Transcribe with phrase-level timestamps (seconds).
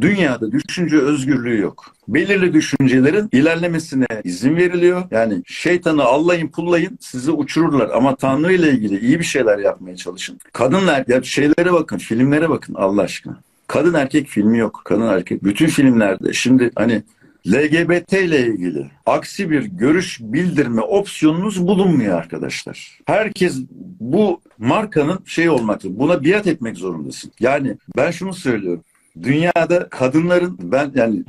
[0.00, 1.94] Dünyada düşünce özgürlüğü yok.
[2.08, 5.02] Belirli düşüncelerin ilerlemesine izin veriliyor.
[5.10, 10.38] Yani şeytanı allayın pullayın sizi uçururlar ama Tanrı ile ilgili iyi bir şeyler yapmaya çalışın.
[10.52, 13.40] Kadınlar ya şeylere bakın, filmlere bakın Allah aşkına.
[13.66, 14.82] Kadın erkek filmi yok.
[14.84, 16.32] Kadın erkek bütün filmlerde.
[16.32, 17.02] Şimdi hani
[17.46, 22.98] LGBT ile ilgili aksi bir görüş bildirme opsiyonunuz bulunmuyor arkadaşlar.
[23.06, 23.60] Herkes
[24.00, 25.98] bu markanın şey olmakta.
[25.98, 27.32] Buna biat etmek zorundasın.
[27.40, 28.84] Yani ben şunu söylüyorum.
[29.22, 31.22] Dünyada kadınların ben yani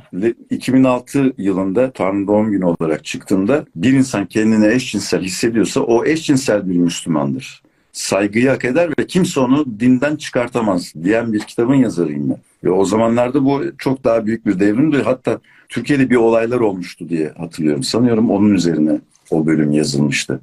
[0.50, 6.76] 2006 yılında Tanrı doğum günü olarak çıktığımda bir insan kendini eşcinsel hissediyorsa o eşcinsel bir
[6.76, 7.62] Müslümandır.
[7.92, 12.38] Saygıyı hak eder ve kimse onu dinden çıkartamaz diyen bir kitabın yazarıyım ben.
[12.64, 15.02] Ve o zamanlarda bu çok daha büyük bir devrimdi.
[15.02, 17.82] Hatta Türkiye'de bir olaylar olmuştu diye hatırlıyorum.
[17.82, 20.40] Sanıyorum onun üzerine o bölüm yazılmıştı.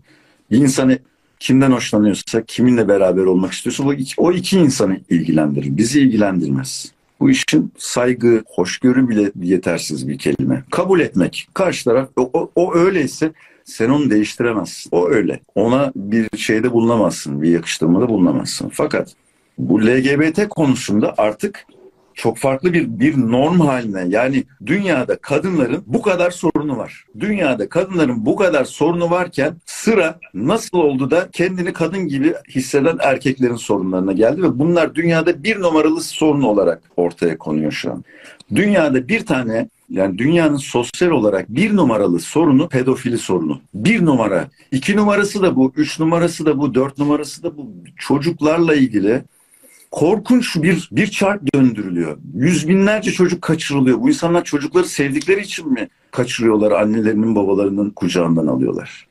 [0.52, 1.00] Bir insanı
[1.39, 5.78] kimden hoşlanıyorsa, kiminle beraber olmak istiyorsa o iki, o iki insanı ilgilendirir.
[5.78, 6.92] Bizi ilgilendirmez.
[7.23, 10.64] Bu işin saygı, hoşgörü bile yetersiz bir kelime.
[10.72, 11.48] Kabul etmek.
[11.54, 13.31] Karşı taraf o, o, o öyleyse
[13.66, 14.89] sen onu değiştiremezsin.
[14.92, 15.39] O öyle.
[15.56, 18.70] Ona bir şeyde bulunamazsın, bir yakıştırmada bulunamazsın.
[18.73, 19.14] Fakat
[19.58, 21.66] bu LGBT konusunda artık
[22.16, 27.06] çok farklı bir bir norm haline yani dünyada kadınların bu kadar sorunu var.
[27.19, 33.56] Dünyada kadınların bu kadar sorunu varken sıra nasıl oldu da kendini kadın gibi hisseden erkeklerin
[33.56, 38.03] sorunlarına geldi ve bunlar dünyada bir numaralı sorun olarak ortaya konuyor şu an.
[38.56, 43.61] Dünyada bir tane yani dünyanın sosyal olarak bir numaralı sorunu pedofili sorunu.
[43.73, 44.47] Bir numara.
[44.72, 45.73] iki numarası da bu.
[45.75, 46.75] Üç numarası da bu.
[46.75, 47.72] Dört numarası da bu.
[47.97, 49.23] Çocuklarla ilgili
[49.94, 52.17] korkunç bir bir çark döndürülüyor.
[52.33, 54.02] Yüz binlerce çocuk kaçırılıyor.
[54.02, 56.72] Bu insanlar çocukları sevdikleri için mi kaçırıyorlar?
[56.72, 59.08] Annelerinin babalarının kucağından alıyorlar.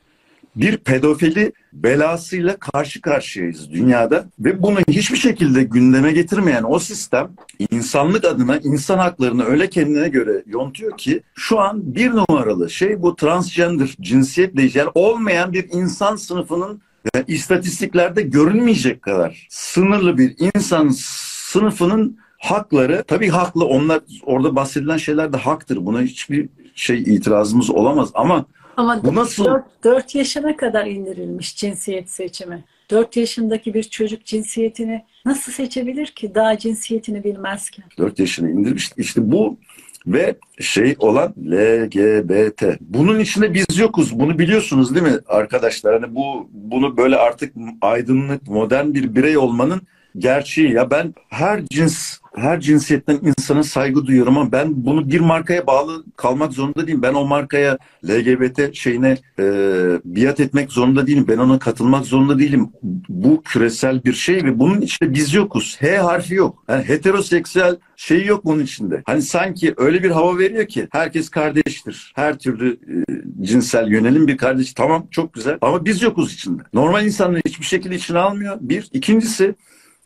[0.55, 7.31] Bir pedofili belasıyla karşı karşıyayız dünyada ve bunu hiçbir şekilde gündeme getirmeyen o sistem
[7.71, 13.15] insanlık adına insan haklarını öyle kendine göre yontuyor ki şu an bir numaralı şey bu
[13.15, 16.81] transgender cinsiyet değişen olmayan bir insan sınıfının
[17.15, 25.33] yani istatistiklerde görünmeyecek kadar sınırlı bir insan sınıfının hakları tabii haklı onlar orada bahsedilen şeyler
[25.33, 25.85] de haktır.
[25.85, 28.45] Buna hiçbir şey itirazımız olamaz ama
[28.77, 32.63] ama bu nasıl 4, 4 yaşına kadar indirilmiş cinsiyet seçimi.
[32.91, 37.85] 4 yaşındaki bir çocuk cinsiyetini nasıl seçebilir ki daha cinsiyetini bilmezken?
[37.97, 38.91] 4 yaşına indirmiş.
[38.97, 39.57] İşte bu
[40.07, 42.63] ve şey olan LGBT.
[42.81, 44.19] Bunun içinde biz yokuz.
[44.19, 46.01] Bunu biliyorsunuz değil mi arkadaşlar?
[46.01, 49.81] Hani bu bunu böyle artık aydınlık, modern bir birey olmanın
[50.17, 50.71] gerçeği.
[50.71, 56.03] Ya ben her cins her cinsiyetten insana saygı duyuyorum ama ben bunu bir markaya bağlı
[56.17, 57.01] kalmak zorunda değilim.
[57.01, 57.77] Ben o markaya
[58.09, 59.43] LGBT şeyine e,
[60.05, 61.25] biat etmek zorunda değilim.
[61.27, 62.69] Ben ona katılmak zorunda değilim.
[63.09, 65.77] Bu küresel bir şey ve bunun içinde biz yokuz.
[65.79, 66.63] H harfi yok.
[66.69, 69.03] Yani heteroseksüel şey yok bunun içinde.
[69.05, 72.13] Hani sanki öyle bir hava veriyor ki herkes kardeştir.
[72.15, 74.73] Her türlü e, cinsel yönelim bir kardeş.
[74.73, 76.61] Tamam çok güzel ama biz yokuz içinde.
[76.73, 78.57] Normal insanları hiçbir şekilde içine almıyor.
[78.61, 78.89] Bir.
[78.93, 79.55] ikincisi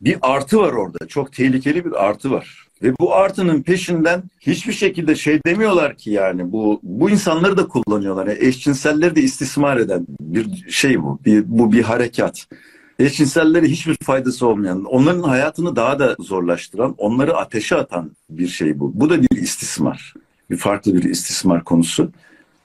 [0.02, 1.08] bir artı var orada.
[1.08, 2.68] Çok tehlikeli bir artı var.
[2.84, 8.28] Ve bu artının peşinden hiçbir şekilde şey demiyorlar ki yani bu bu insanları da kullanıyorlar.
[8.28, 11.20] Yani eşcinselleri de istismar eden bir şey bu.
[11.26, 12.48] Bir, bu bir harekat.
[13.00, 18.92] Eşcinsellere hiçbir faydası olmayan, onların hayatını daha da zorlaştıran, onları ateşe atan bir şey bu.
[18.96, 20.14] Bu da bir istismar.
[20.50, 22.12] Bir farklı bir istismar konusu.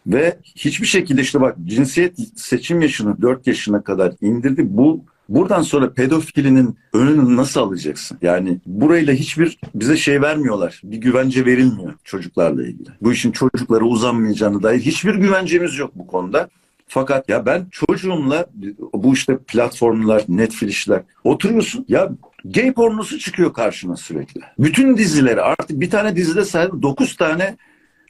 [0.06, 4.62] Ve hiçbir şekilde işte bak cinsiyet seçim yaşını 4 yaşına kadar indirdi.
[4.64, 8.19] Bu Buradan sonra pedofilinin önünü nasıl alacaksın?
[8.22, 10.81] Yani burayla hiçbir bize şey vermiyorlar.
[10.84, 12.88] Bir güvence verilmiyor çocuklarla ilgili.
[13.03, 16.49] Bu işin çocuklara uzanmayacağını dair hiçbir güvencemiz yok bu konuda.
[16.88, 18.47] Fakat ya ben çocuğumla
[18.93, 21.84] bu işte platformlar, Netflix'ler oturuyorsun.
[21.88, 22.11] Ya
[22.44, 24.41] gay pornosu çıkıyor karşına sürekli.
[24.59, 27.56] Bütün dizileri artık bir tane dizide sadece 9 tane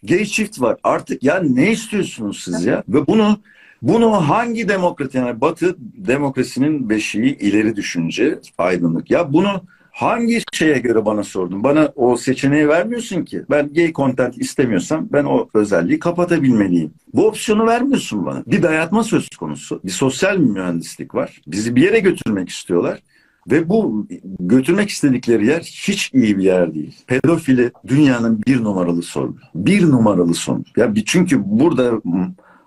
[0.03, 0.77] gay çift var.
[0.83, 2.83] Artık ya ne istiyorsunuz siz ya?
[2.89, 3.39] Ve bunu
[3.83, 9.11] bunu hangi demokrat yani Batı demokrasinin beşiği ileri düşünce, aydınlık.
[9.11, 11.65] Ya bunu hangi şeye göre bana sordun?
[11.65, 13.43] Bana o seçeneği vermiyorsun ki.
[13.51, 16.95] Ben gay content istemiyorsam ben o özelliği kapatabilmeliyim.
[17.15, 18.43] Bu opsiyonu vermiyorsun bana.
[18.47, 19.81] Bir dayatma söz konusu.
[19.85, 21.41] Bir sosyal mühendislik var.
[21.47, 23.03] Bizi bir yere götürmek istiyorlar.
[23.51, 24.07] Ve bu
[24.41, 26.95] götürmek istedikleri yer hiç iyi bir yer değil.
[27.07, 29.37] Pedofili dünyanın bir numaralı sorunu.
[29.55, 30.65] Bir numaralı sorun.
[30.77, 32.01] Ya çünkü burada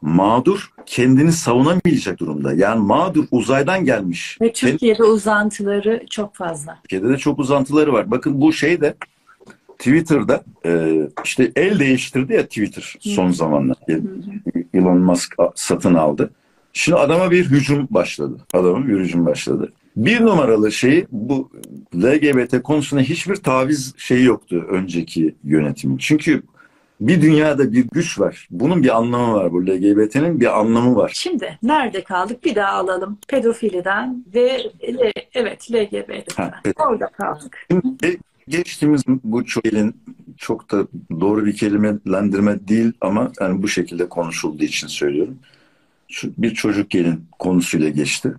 [0.05, 2.53] mağdur kendini savunamayacak durumda.
[2.53, 4.37] Yani mağdur uzaydan gelmiş.
[4.41, 5.07] Ve Türkiye'de Kend...
[5.09, 6.79] uzantıları çok fazla.
[6.83, 8.11] Türkiye'de de çok uzantıları var.
[8.11, 8.95] Bakın bu şey de
[9.77, 13.77] Twitter'da e, işte el değiştirdi ya Twitter son zamanlar.
[14.73, 16.29] Elon Musk satın aldı.
[16.73, 18.37] Şimdi adama bir hücum başladı.
[18.53, 19.73] Adama bir hücum başladı.
[19.95, 21.51] Bir numaralı şeyi bu
[21.95, 25.97] LGBT konusunda hiçbir taviz şeyi yoktu önceki yönetimin.
[25.97, 26.43] Çünkü
[26.99, 28.47] bir dünyada bir güç var.
[28.51, 29.51] Bunun bir anlamı var.
[29.51, 31.11] Bu LGBT'nin bir anlamı var.
[31.15, 32.43] Şimdi nerede kaldık?
[32.43, 33.17] Bir daha alalım.
[33.27, 34.71] Pedofiliden ve
[35.33, 36.43] evet LGBT'den.
[36.43, 36.75] Ha, evet.
[36.79, 37.57] Orada kaldık.
[37.71, 39.95] Şimdi geçtiğimiz bu çok elin
[40.37, 40.87] çok da
[41.19, 45.37] doğru bir kelimelendirme değil ama yani bu şekilde konuşulduğu için söylüyorum.
[46.23, 48.33] Bir çocuk gelin konusuyla geçti.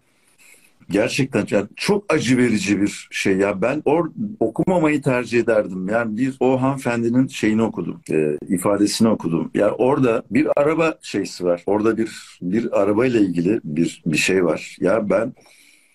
[0.91, 3.63] Gerçekten yani çok acı verici bir şey ya.
[3.63, 4.11] Ben or
[4.41, 5.89] okumamayı tercih ederdim.
[5.89, 9.51] Yani bir o hanımefendinin şeyini okudum, e, ifadesini okudum.
[9.55, 11.63] Yani orada bir araba şeysi var.
[11.67, 14.77] Orada bir bir arabayla ilgili bir bir şey var.
[14.81, 15.33] Ya ben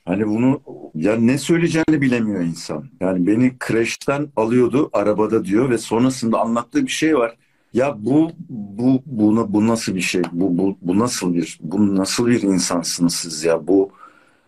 [0.06, 0.62] Hani bunu
[0.96, 2.86] ya ne söyleyeceğini bilemiyor insan.
[3.02, 7.38] Yani beni kreşten alıyordu arabada diyor ve sonrasında anlattığı bir şey var.
[7.74, 10.22] Ya bu bu bu, bu nasıl bir şey?
[10.32, 13.68] Bu, bu bu nasıl bir bu nasıl bir insansınız siz ya?
[13.68, 13.91] Bu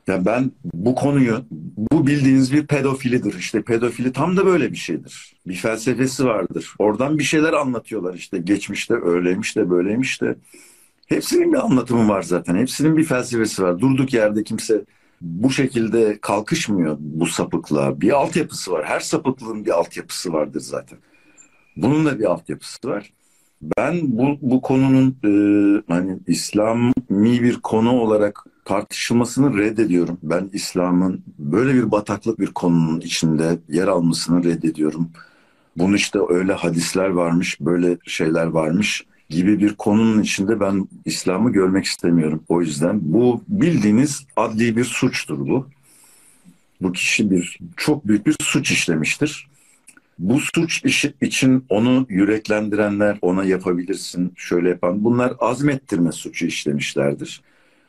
[0.08, 1.46] ya ben bu konuyu
[1.92, 3.34] bu bildiğiniz bir pedofilidir.
[3.34, 5.36] İşte pedofili tam da böyle bir şeydir.
[5.48, 6.74] Bir felsefesi vardır.
[6.80, 10.36] Oradan bir şeyler anlatıyorlar işte geçmişte öyleymiş de böyleymiş de.
[11.08, 12.56] Hepsinin bir anlatımı var zaten.
[12.56, 13.80] Hepsinin bir felsefesi var.
[13.80, 14.86] Durduk yerde kimse
[15.22, 18.02] bu şekilde kalkışmıyor bu sapıklığa.
[18.02, 18.86] Bir altyapısı var.
[18.86, 21.00] Her sapıklığın bir altyapısı vardır zaten.
[21.78, 23.14] Bunun da bir altyapısı var.
[23.78, 25.32] Ben bu, bu konunun e,
[25.88, 30.18] hani İslami bir konu olarak tartışılmasını reddediyorum.
[30.24, 35.10] Ben İslam'ın böyle bir bataklık bir konunun içinde yer almasını reddediyorum.
[35.78, 41.86] Bunun işte öyle hadisler varmış, böyle şeyler varmış gibi bir konunun içinde ben İslam'ı görmek
[41.86, 42.44] istemiyorum.
[42.50, 45.68] O yüzden bu bildiğiniz adli bir suçtur bu.
[46.82, 49.48] Bu kişi bir çok büyük bir suç işlemiştir.
[50.20, 57.42] Bu suç işi için onu yüreklendirenler, ona yapabilirsin, şöyle yapan, bunlar azmettirme suçu işlemişlerdir.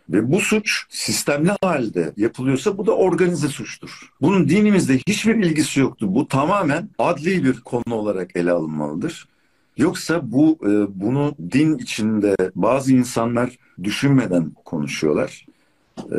[0.09, 4.13] Ve bu suç sistemli halde yapılıyorsa bu da organize suçtur.
[4.21, 6.15] Bunun dinimizde hiçbir ilgisi yoktu.
[6.15, 9.29] Bu tamamen adli bir konu olarak ele alınmalıdır.
[9.77, 15.47] Yoksa bu e, bunu din içinde bazı insanlar düşünmeden konuşuyorlar.
[15.99, 16.19] E,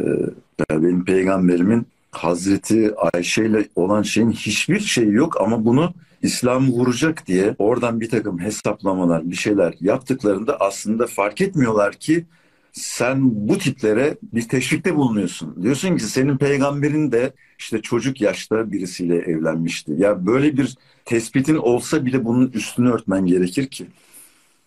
[0.70, 1.88] benim peygamberimin
[2.18, 8.10] Hazreti Ayşe ile olan şeyin hiçbir şeyi yok ama bunu İslam vuracak diye oradan bir
[8.10, 12.26] takım hesaplamalar, bir şeyler yaptıklarında aslında fark etmiyorlar ki
[12.72, 15.64] sen bu tiplere bir teşvikte bulunuyorsun.
[15.64, 19.92] Diyorsun ki senin peygamberin de işte çocuk yaşta birisiyle evlenmişti.
[19.98, 20.76] Ya böyle bir
[21.06, 23.88] tespitin olsa bile bunun üstünü örtmen gerekir ki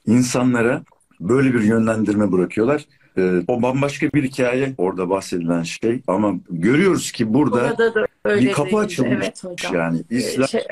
[0.07, 0.83] insanlara
[1.21, 2.85] böyle bir yönlendirme bırakıyorlar.
[3.19, 8.53] Ee, o bambaşka bir hikaye orada bahsedilen şey ama görüyoruz ki burada da öyle bir
[8.53, 8.81] kapı değildi.
[8.81, 9.15] açılmış.
[9.17, 9.75] Evet hocam.
[9.75, 10.63] Yani İslam Şey,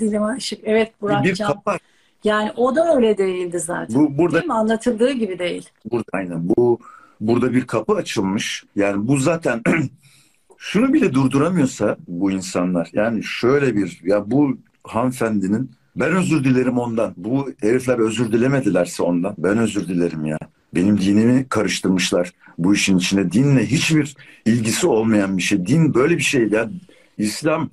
[0.00, 0.60] dilim aşık.
[0.64, 1.46] Evet bir Burakcan.
[1.52, 1.78] kapı
[2.24, 3.96] Yani o da öyle değildi zaten.
[3.96, 4.52] bu burada Değil mi?
[4.54, 5.68] Anlatıldığı gibi değil.
[5.90, 6.78] Burada aynen bu
[7.20, 8.64] burada bir kapı açılmış.
[8.76, 9.62] Yani bu zaten
[10.58, 17.14] şunu bile durduramıyorsa bu insanlar yani şöyle bir ya bu hanımefendinin ben özür dilerim ondan.
[17.16, 19.34] Bu herifler özür dilemedilerse ondan.
[19.38, 20.38] Ben özür dilerim ya.
[20.74, 23.32] Benim dinimi karıştırmışlar bu işin içine.
[23.32, 24.16] Dinle hiçbir
[24.46, 25.66] ilgisi olmayan bir şey.
[25.66, 26.70] Din böyle bir şey ya.
[27.18, 27.70] İslam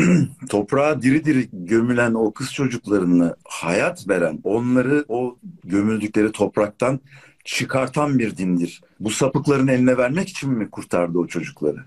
[0.48, 7.00] toprağa diri diri gömülen o kız çocuklarını hayat veren, onları o gömüldükleri topraktan
[7.44, 8.82] çıkartan bir dindir.
[9.00, 11.78] Bu sapıkların eline vermek için mi kurtardı o çocukları?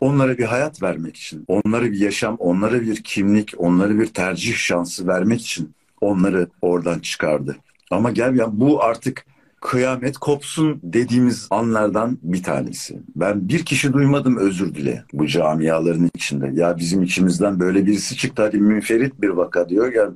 [0.00, 5.06] Onlara bir hayat vermek için, onlara bir yaşam, onlara bir kimlik, onlara bir tercih şansı
[5.06, 7.56] vermek için onları oradan çıkardı.
[7.90, 9.26] Ama gel ya bu artık
[9.66, 12.98] kıyamet kopsun dediğimiz anlardan bir tanesi.
[13.16, 16.50] Ben bir kişi duymadım özür dile bu camiaların içinde.
[16.54, 19.92] Ya bizim içimizden böyle birisi çıktı hadi münferit bir vaka diyor.
[19.92, 20.10] Ya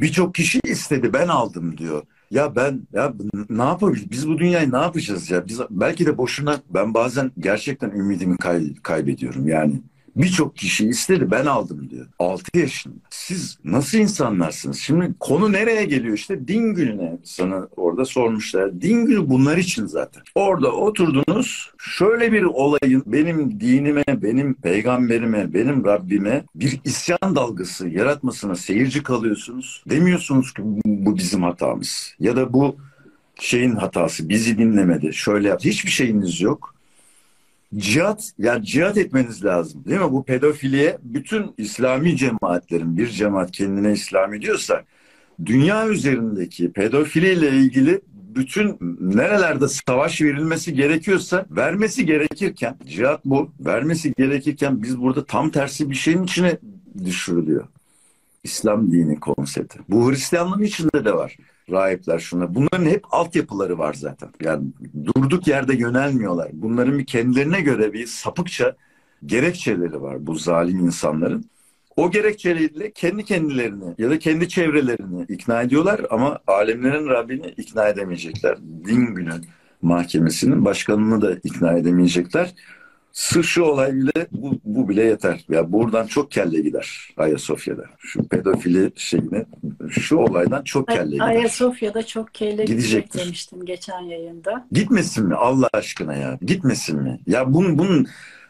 [0.00, 2.02] birçok kişi istedi ben aldım diyor.
[2.30, 3.14] Ya ben ya
[3.50, 4.10] ne yapabiliriz?
[4.10, 5.46] Biz bu dünyayı ne yapacağız ya?
[5.46, 9.82] Biz belki de boşuna ben bazen gerçekten ümidimi kay, kaybediyorum yani.
[10.16, 12.06] Birçok kişi istedi ben aldım diyor.
[12.18, 12.94] 6 yaşında.
[13.10, 14.78] Siz nasıl insanlarsınız?
[14.78, 18.80] Şimdi konu nereye geliyor işte din gününe sana orada sormuşlar.
[18.80, 20.22] Din günü bunlar için zaten.
[20.34, 28.54] Orada oturdunuz şöyle bir olayın benim dinime, benim peygamberime, benim Rabbime bir isyan dalgası yaratmasına
[28.54, 29.84] seyirci kalıyorsunuz.
[29.90, 32.14] Demiyorsunuz ki bu bizim hatamız.
[32.20, 32.76] Ya da bu
[33.40, 35.12] şeyin hatası bizi dinlemedi.
[35.14, 35.60] Şöyle yap.
[35.64, 36.74] Hiçbir şeyiniz yok
[37.76, 40.12] cihat yani cihat etmeniz lazım değil mi?
[40.12, 44.84] Bu pedofiliye bütün İslami cemaatlerin bir cemaat kendine İslami diyorsa
[45.44, 48.00] dünya üzerindeki pedofiliyle ilgili
[48.36, 55.90] bütün nerelerde savaş verilmesi gerekiyorsa vermesi gerekirken cihat bu vermesi gerekirken biz burada tam tersi
[55.90, 56.58] bir şeyin içine
[57.04, 57.68] düşürülüyor.
[58.44, 59.78] İslam dini konsepti.
[59.88, 61.36] Bu Hristiyanlığın içinde de var
[61.70, 62.54] rahipler şuna.
[62.54, 64.28] Bunların hep altyapıları var zaten.
[64.40, 64.64] Yani
[65.04, 66.50] durduk yerde yönelmiyorlar.
[66.52, 68.76] Bunların bir kendilerine göre bir sapıkça
[69.26, 71.44] gerekçeleri var bu zalim insanların.
[71.96, 78.58] O gerekçeyle kendi kendilerini ya da kendi çevrelerini ikna ediyorlar ama alemlerin Rabbini ikna edemeyecekler.
[78.58, 79.32] Din günü
[79.82, 82.54] mahkemesinin başkanını da ikna edemeyecekler.
[83.12, 85.44] Sırf şu olay bile bu, bu bile yeter.
[85.48, 87.84] Ya buradan çok kelle gider Ayasofya'da.
[87.98, 89.44] Şu pedofili şeyine
[89.90, 91.26] şu olaydan çok kelle gider.
[91.26, 94.66] Ayasofya'da çok kelle gidecek demiştim geçen yayında.
[94.72, 96.38] Gitmesin mi Allah aşkına ya?
[96.42, 97.20] Gitmesin mi?
[97.26, 98.06] Ya bunun bunun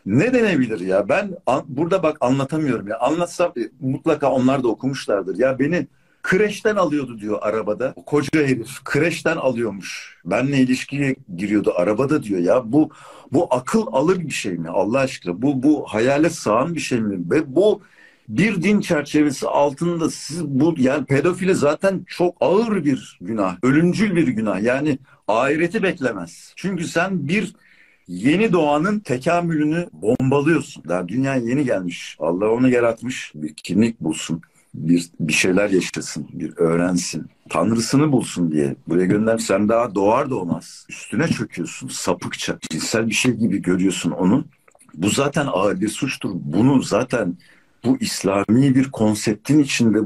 [0.07, 1.09] ne denebilir ya?
[1.09, 2.99] Ben an- burada bak anlatamıyorum ya.
[2.99, 5.38] Anlatsam e, mutlaka onlar da okumuşlardır.
[5.38, 5.87] Ya beni
[6.23, 7.93] kreşten alıyordu diyor arabada.
[7.97, 10.19] O koca herif kreşten alıyormuş.
[10.25, 12.73] Benle ilişkiye giriyordu arabada diyor ya.
[12.73, 12.91] Bu
[13.33, 15.43] bu akıl alır bir şey mi Allah aşkına?
[15.43, 17.31] Bu bu hayale sığan bir şey mi?
[17.31, 17.83] Ve bu
[18.29, 24.29] bir din çerçevesi altında siz bu yani pedofili zaten çok ağır bir günah, ölümcül bir
[24.29, 24.62] günah.
[24.62, 24.99] Yani
[25.29, 26.52] ahireti beklemez.
[26.57, 27.55] Çünkü sen bir
[28.09, 30.85] yeni doğanın tekamülünü bombalıyorsun.
[30.88, 32.17] Daha dünya yeni gelmiş.
[32.19, 33.33] Allah onu yaratmış.
[33.35, 34.43] Bir kimlik bulsun.
[34.75, 36.29] Bir, bir şeyler yaşasın.
[36.33, 37.26] Bir öğrensin.
[37.50, 38.76] Tanrısını bulsun diye.
[38.88, 39.38] Buraya gönder.
[39.38, 40.87] Sen daha doğar doğmaz.
[40.88, 41.88] Üstüne çöküyorsun.
[41.88, 42.59] Sapıkça.
[42.71, 44.47] Cinsel bir şey gibi görüyorsun onun.
[44.95, 46.31] Bu zaten ağır bir suçtur.
[46.35, 47.37] Bunu zaten
[47.85, 49.99] bu İslami bir konseptin içinde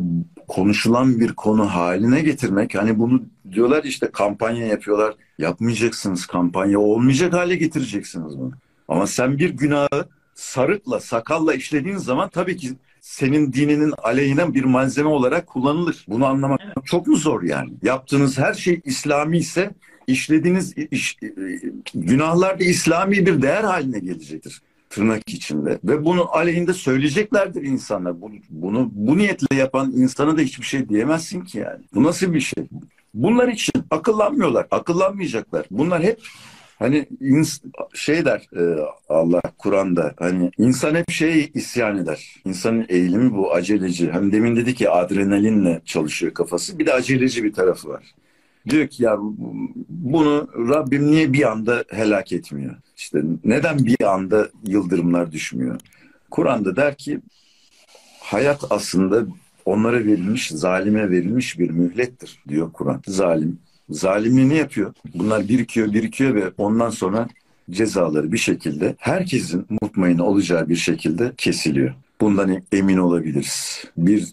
[0.48, 7.56] konuşulan bir konu haline getirmek hani bunu diyorlar işte kampanya yapıyorlar yapmayacaksınız kampanya olmayacak hale
[7.56, 8.52] getireceksiniz bunu
[8.88, 12.72] ama sen bir günahı sarıkla sakalla işlediğin zaman tabii ki
[13.06, 16.04] senin dininin aleyhine bir malzeme olarak kullanılır.
[16.08, 17.72] Bunu anlamak çok mu zor yani?
[17.82, 19.70] Yaptığınız her şey İslami ise
[20.06, 21.16] işlediğiniz iş,
[21.94, 28.20] günahlar da İslami bir değer haline gelecektir tırnak içinde ve bunu aleyhinde söyleyeceklerdir insanlar.
[28.20, 31.84] Bunu, bunu bu niyetle yapan insana da hiçbir şey diyemezsin ki yani.
[31.94, 32.64] Bu nasıl bir şey?
[33.14, 35.66] Bunlar için akıllanmıyorlar, akıllanmayacaklar.
[35.70, 36.20] Bunlar hep
[36.78, 37.62] hani ins-
[37.94, 38.62] şey der e,
[39.08, 42.34] Allah Kur'an'da hani insan hep şey isyan eder.
[42.44, 44.10] İnsanın eğilimi bu aceleci.
[44.10, 46.78] Hani demin dedi ki adrenalinle çalışıyor kafası.
[46.78, 48.14] Bir de aceleci bir tarafı var.
[48.68, 49.16] Diyor ki ya
[49.88, 52.74] bunu Rabbim niye bir anda helak etmiyor?
[52.96, 55.80] İşte neden bir anda yıldırımlar düşmüyor?
[56.30, 57.20] Kur'an'da der ki
[58.20, 59.26] hayat aslında
[59.64, 63.02] onlara verilmiş, zalime verilmiş bir mühlettir diyor Kur'an.
[63.06, 63.58] Zalim.
[63.90, 64.94] Zalimliği ne yapıyor?
[65.14, 67.28] Bunlar birikiyor, birikiyor ve ondan sonra
[67.70, 71.94] cezaları bir şekilde herkesin mutmain olacağı bir şekilde kesiliyor.
[72.20, 73.84] Bundan emin olabiliriz.
[73.96, 74.32] Bir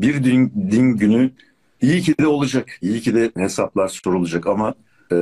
[0.00, 1.30] bir din, din günü
[1.82, 2.68] iyi ki de olacak.
[2.82, 4.74] İyi ki de hesaplar sorulacak ama
[5.12, 5.16] e,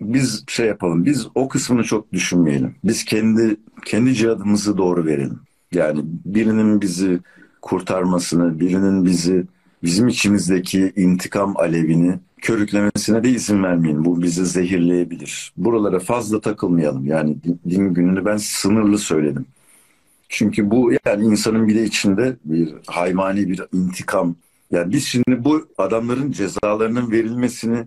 [0.00, 1.04] biz şey yapalım.
[1.04, 2.74] Biz o kısmını çok düşünmeyelim.
[2.84, 5.40] Biz kendi kendi cihadımızı doğru verelim.
[5.72, 7.20] Yani birinin bizi
[7.62, 9.46] kurtarmasını, birinin bizi
[9.82, 14.04] bizim içimizdeki intikam alevini körüklemesine de izin vermeyin.
[14.04, 15.52] Bu bizi zehirleyebilir.
[15.56, 17.06] Buralara fazla takılmayalım.
[17.06, 17.36] Yani
[17.68, 19.46] din gününü ben sınırlı söyledim.
[20.28, 24.36] Çünkü bu yani insanın bir de içinde bir haymani bir intikam.
[24.70, 27.86] Yani biz şimdi bu adamların cezalarının verilmesini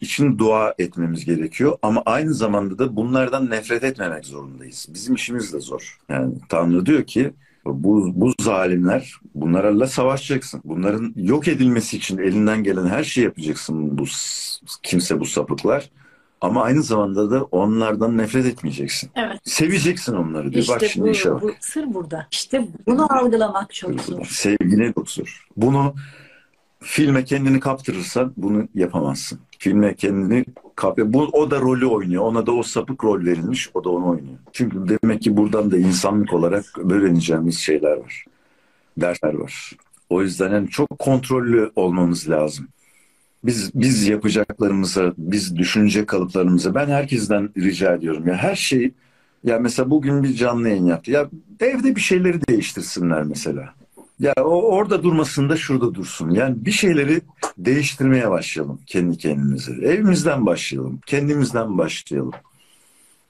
[0.00, 1.78] için dua etmemiz gerekiyor.
[1.82, 4.86] Ama aynı zamanda da bunlardan nefret etmemek zorundayız.
[4.94, 5.98] Bizim işimiz de zor.
[6.08, 7.32] Yani Tanrı diyor ki
[7.66, 10.60] bu, bu zalimler bunlarla savaşacaksın.
[10.64, 14.04] Bunların yok edilmesi için elinden gelen her şeyi yapacaksın bu
[14.82, 15.90] kimse bu sapıklar.
[16.40, 19.10] Ama aynı zamanda da onlardan nefret etmeyeceksin.
[19.14, 19.40] Evet.
[19.44, 20.62] Seveceksin onları diyor.
[20.62, 21.42] İşte Bak şimdi bu, işe bak.
[21.42, 22.26] bu sır burada.
[22.30, 24.24] İşte bunu algılamak çok zor.
[24.26, 25.46] Sevgine çok zor.
[25.56, 25.94] Bunu
[26.80, 29.40] filme kendini kaptırırsan bunu yapamazsın.
[29.58, 30.44] Filme kendini
[30.76, 32.22] kap bu o da rolü oynuyor.
[32.22, 33.70] Ona da o sapık rol verilmiş.
[33.74, 34.38] O da onu oynuyor.
[34.52, 38.24] Çünkü demek ki buradan da insanlık olarak öğreneceğimiz şeyler var.
[38.96, 39.72] Dersler var.
[40.10, 42.68] O yüzden yani çok kontrollü olmamız lazım.
[43.44, 48.92] Biz biz yapacaklarımıza, biz düşünce kalıplarımıza ben herkesten rica ediyorum ya her şey
[49.44, 51.10] ya mesela bugün bir canlı yayın yaptı.
[51.10, 53.74] Ya evde bir şeyleri değiştirsinler mesela.
[54.18, 56.30] Ya o orada durmasın da şurada dursun.
[56.30, 57.20] Yani bir şeyleri
[57.58, 59.72] değiştirmeye başlayalım kendi kendimize.
[59.72, 61.00] Evimizden başlayalım.
[61.06, 62.32] Kendimizden başlayalım.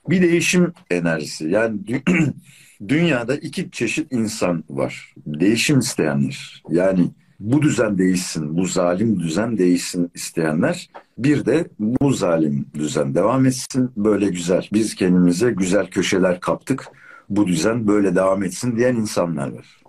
[0.09, 1.49] Bir değişim enerjisi.
[1.49, 1.79] Yani
[2.89, 5.15] dünyada iki çeşit insan var.
[5.27, 6.63] Değişim isteyenler.
[6.71, 10.91] Yani bu düzen değişsin, bu zalim düzen değişsin isteyenler.
[11.19, 14.69] Bir de bu zalim düzen devam etsin, böyle güzel.
[14.73, 16.89] Biz kendimize güzel köşeler kaptık,
[17.29, 19.86] bu düzen böyle devam etsin diyen insanlar var.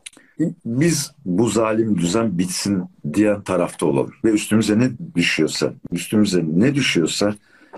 [0.66, 4.14] Biz bu zalim düzen bitsin diyen tarafta olalım.
[4.26, 7.36] Ve üstümüze ne düşüyorsa, üstümüze ne düşüyorsa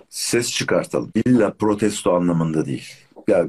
[0.09, 1.11] ses çıkartalım.
[1.25, 2.93] İlla protesto anlamında değil.
[3.27, 3.47] Ya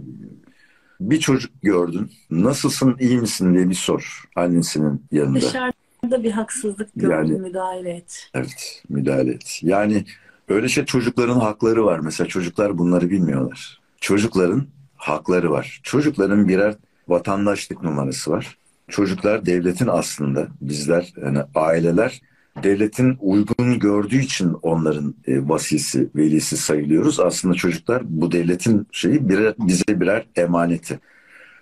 [1.00, 5.40] bir çocuk gördün, nasılsın, iyi misin diye bir sor annesinin yanında.
[5.40, 8.30] Dışarıda bir haksızlık gördün, yani, müdahale et.
[8.34, 9.60] Evet, müdahale et.
[9.62, 10.04] Yani
[10.48, 11.98] öyle şey çocukların hakları var.
[11.98, 13.80] Mesela çocuklar bunları bilmiyorlar.
[14.00, 15.80] Çocukların hakları var.
[15.82, 16.74] Çocukların birer
[17.08, 18.56] vatandaşlık numarası var.
[18.90, 22.20] Çocuklar devletin aslında bizler yani aileler
[22.62, 27.20] devletin uygun gördüğü için onların e, vasisi, velisi sayılıyoruz.
[27.20, 31.00] Aslında çocuklar bu devletin şeyi birer, bize birer emaneti.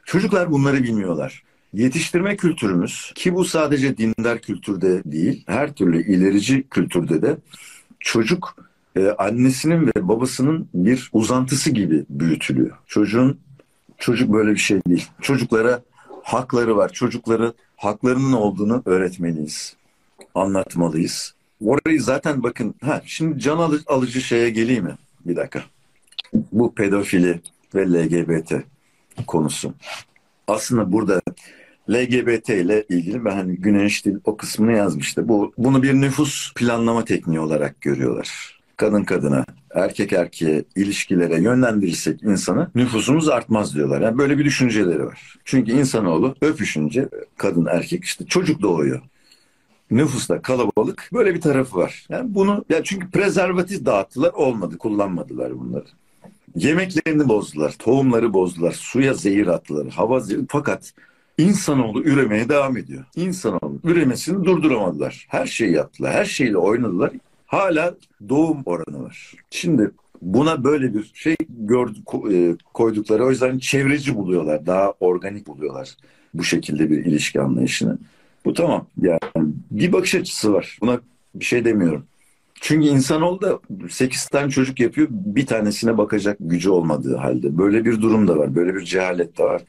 [0.04, 1.42] Çocuklar bunları bilmiyorlar.
[1.73, 7.37] Yetiştirme kültürümüz ki bu sadece dindar kültürde değil, her türlü ilerici kültürde de
[8.00, 8.56] çocuk
[8.97, 12.76] e, annesinin ve babasının bir uzantısı gibi büyütülüyor.
[12.87, 13.38] Çocuğun
[13.99, 15.06] çocuk böyle bir şey değil.
[15.20, 15.82] Çocuklara
[16.28, 16.92] hakları var.
[16.92, 19.76] Çocukları haklarının olduğunu öğretmeliyiz.
[20.35, 21.35] Anlatmalıyız.
[21.64, 24.94] Orayı zaten bakın ha şimdi can alıcı şeye geleyim mi?
[25.26, 25.64] Bir dakika.
[26.52, 27.40] Bu pedofili
[27.75, 28.52] ve LGBT
[29.26, 29.75] konusu.
[30.47, 31.20] Aslında burada
[31.90, 35.28] LGBT ile ilgili ben hani Güneş Dil o kısmını yazmıştı.
[35.28, 38.58] Bu bunu bir nüfus planlama tekniği olarak görüyorlar.
[38.78, 39.44] Kadın kadına,
[39.75, 44.00] erkek erkeğe ilişkilere yönlendirirsek insanı nüfusumuz artmaz diyorlar.
[44.00, 45.37] Yani böyle bir düşünceleri var.
[45.44, 49.02] Çünkü insanoğlu öpüşünce kadın erkek işte çocuk doğuyor.
[49.90, 52.06] Nüfusta kalabalık böyle bir tarafı var.
[52.08, 55.87] Yani bunu ya çünkü prezervatif dağıttılar olmadı kullanmadılar bunları.
[56.54, 60.40] Yemeklerini bozdular, tohumları bozdular, suya zehir attılar, hava zehir.
[60.49, 60.92] Fakat
[61.38, 63.04] insanoğlu üremeye devam ediyor.
[63.16, 65.26] İnsanoğlu üremesini durduramadılar.
[65.28, 67.11] Her şeyi yaptılar, her şeyle oynadılar.
[67.49, 67.95] Hala
[68.28, 69.35] doğum oranı var.
[69.50, 69.90] Şimdi
[70.23, 72.07] buna böyle bir şey gördük,
[72.75, 74.67] koydukları o yüzden çevreci buluyorlar.
[74.67, 75.97] Daha organik buluyorlar
[76.35, 77.99] bu şekilde bir ilişki anlayışını.
[78.45, 78.87] Bu tamam.
[79.02, 79.21] Yani
[79.71, 80.78] bir bakış açısı var.
[80.81, 81.00] Buna
[81.35, 82.07] bir şey demiyorum.
[82.61, 85.09] Çünkü insanoğlu da 8 tane çocuk yapıyor.
[85.11, 87.59] Bir tanesine bakacak gücü olmadığı halde.
[87.59, 88.55] Böyle bir durum da var.
[88.55, 89.62] Böyle bir cehalet de var.